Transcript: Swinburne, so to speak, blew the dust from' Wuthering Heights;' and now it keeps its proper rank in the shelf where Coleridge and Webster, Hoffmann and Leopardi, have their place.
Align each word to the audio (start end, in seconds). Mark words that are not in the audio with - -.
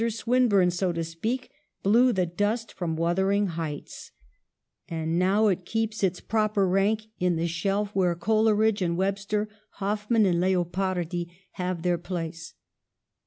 Swinburne, 0.09 0.71
so 0.71 0.91
to 0.91 1.03
speak, 1.03 1.51
blew 1.83 2.11
the 2.11 2.25
dust 2.25 2.73
from' 2.73 2.95
Wuthering 2.95 3.45
Heights;' 3.49 4.11
and 4.89 5.19
now 5.19 5.45
it 5.45 5.63
keeps 5.63 6.03
its 6.03 6.19
proper 6.19 6.67
rank 6.67 7.01
in 7.19 7.35
the 7.35 7.45
shelf 7.45 7.91
where 7.93 8.15
Coleridge 8.15 8.81
and 8.81 8.97
Webster, 8.97 9.47
Hoffmann 9.73 10.25
and 10.25 10.41
Leopardi, 10.41 11.29
have 11.51 11.83
their 11.83 11.99
place. 11.99 12.55